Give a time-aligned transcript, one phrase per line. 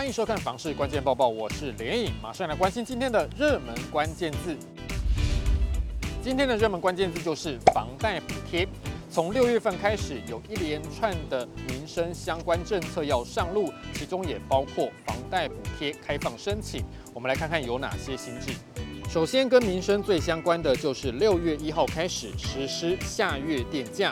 [0.00, 4.56] 欢迎收看《房市关键报报》，我是连颖，马上来关心今天的热门关键字。
[6.22, 8.66] 今天的热门关键字就是房贷补贴。
[9.10, 16.82] 从六月份开始，有一连串的民生相关政策要上路，其中也包括房贷补贴开放申请。
[17.12, 18.54] 我们来看看有哪些新制。
[19.06, 24.10] 首先，跟民生最相关的就是六月一号开始实施下月电价。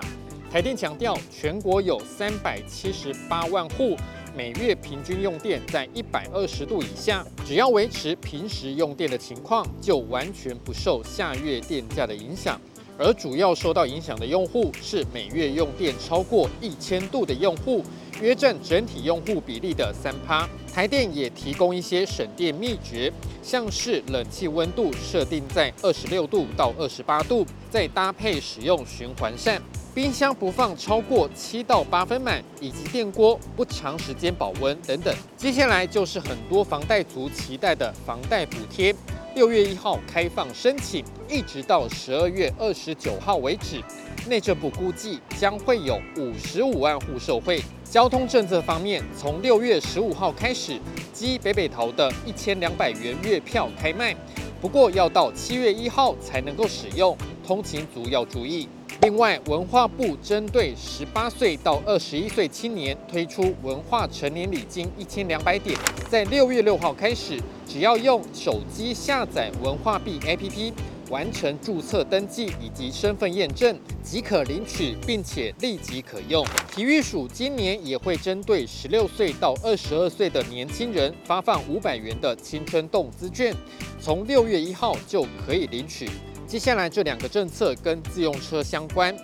[0.51, 3.97] 台电强调，全国有三百七十八万户，
[4.39, 12.57] 每月平均用电在一百二十度以下，只要维持平时用电的情况，就完全不受下月电价的影响。
[12.97, 17.83] 而主要受到影响的用户是每月用电超过一千度的用户，
[18.23, 20.49] 约占整体用户比例的三趴。
[20.73, 29.61] 台电也提供一些省电秘诀，像是冷气温度设定在二十六度到二十八度，再搭配使用循环扇。
[29.95, 35.13] 冰箱不放超过七到八分满，以及电锅不长时间保温等等。
[35.37, 38.95] 接下来就是很多房贷族期待的房贷补贴，
[39.35, 43.83] 六月一号开放申请，一直到十二月二十九号为止。
[44.29, 47.61] 内政部估计将会有五十五万户受惠。
[47.83, 50.79] 交通政策方面，从六月十五号开始，
[51.13, 54.15] 基北北桃的一千两百元月票开卖，
[54.61, 58.69] 不过要到七月一号才能够使用，通勤族要注意。
[59.03, 65.79] 另外，文化部针对十八岁到二十一岁青年推出文化成年礼金一千两百点，
[66.11, 70.73] 在六月六号开始，只要用手机下载文化币 APP，
[71.11, 76.45] 完成注册登记以及身份验证，即可领取，并且立即可用。
[76.75, 83.55] 体育署今年也会针对十六岁到二十二岁的年轻人发放五百元的青春动资券，
[84.01, 86.11] 从六月一号就可以领取。
[86.49, 89.15] 接下来这两个政策跟自用车相关。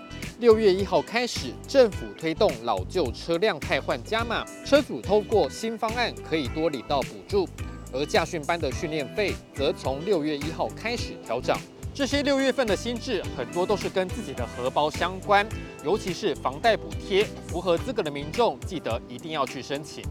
[0.41, 7.49] 六月一号开始，政府推动老旧车辆汰换加码，车主透过新方案可以多领到补助，
[7.95, 11.59] 而驾训班的训练费则从六月一号开始调涨。
[11.95, 15.49] 这些六月份的新制很多都是跟自己的荷包相关，
[15.83, 20.05] 尤其是房贷补贴，符合资格的民众记得一定要去申请。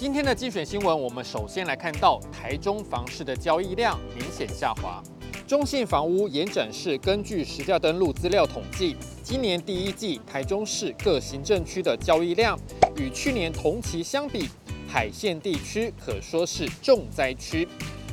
[0.00, 5.02] 今天的精选新闻，我们首先来看到台中房市的交易量明显下滑。
[5.44, 8.94] 中信房屋延展市根据实价登录资料统计，
[9.24, 12.56] 今年第一季台中市各行政区的交易量
[12.96, 14.48] 与去年同期相比，
[14.86, 17.66] 海线地区可说是重灾区，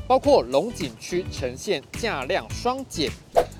[0.07, 3.11] 包括龙井区呈现价量双减，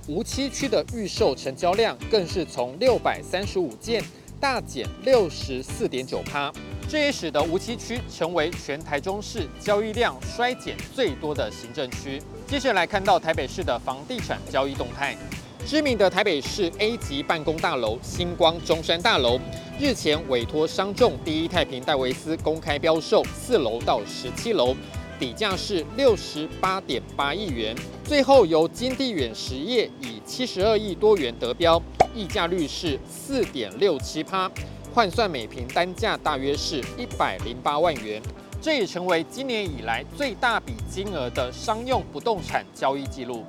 [0.08, 4.04] 梧栖区的预售成交量更是从六百三十五件
[4.40, 6.52] 大减六十四点九趴。
[6.88, 12.22] 这也使得梧栖区成为全台中市交易量衰减最多的行政区。
[12.48, 15.18] 接下来看到台北市的房地产交易动态，
[15.66, 19.40] 知名的台北市 A 级办公大楼星光中山大楼
[19.80, 24.76] 日前委托商仲第一太平戴维斯公开标售四楼到十七楼，
[25.20, 31.82] 底价是六十八点八亿元，最后由金地远实业以七十二亿多元得标，
[32.14, 34.50] 溢价率是四点六七趴。
[34.96, 38.22] 换算每平单价大约是一百零八万元，
[38.62, 43.44] 这也成为今年以来最大笔金额的商用不动产交易记录。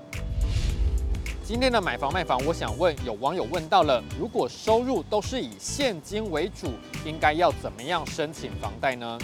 [1.45, 6.73] 今天的买房卖房，我想问有网友问到了：如果收入都是以现金为主，
[7.05, 9.17] 应该要怎么样申请房贷呢？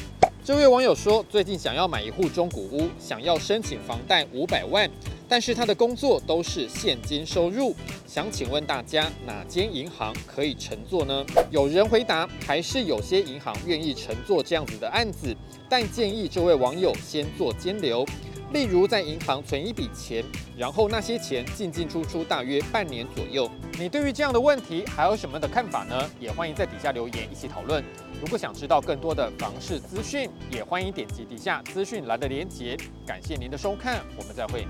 [0.44, 4.89] 这位网友说，最近想要买一户中古屋，想要申请房贷五百万。
[5.32, 7.75] 但是他的工作都是现金收入，
[8.06, 11.25] 想请问大家哪间银行可以乘坐呢？
[11.50, 15.34] 有人回答，还是有些银行愿意乘坐这样子的案子，
[15.71, 18.04] 但建议这位网友先做监流，
[18.52, 20.22] 例如在银行存一笔钱，
[20.56, 23.50] 然后那些钱进进出出大约半年左右。
[23.78, 26.10] 你对于这样的问题还有什么的看法呢？
[26.20, 27.82] 也欢迎在底下留言一起讨论。
[28.20, 32.76] 如果想知道更多的房市资讯，也欢迎点击底下资讯栏的连接。
[33.06, 34.66] 感谢您的收看，我们再会。